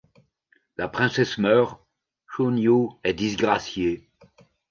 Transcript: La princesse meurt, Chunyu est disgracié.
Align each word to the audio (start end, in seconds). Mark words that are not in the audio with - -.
La 0.77 0.87
princesse 0.87 1.37
meurt, 1.37 1.79
Chunyu 2.25 2.89
est 3.03 3.13
disgracié. 3.13 4.09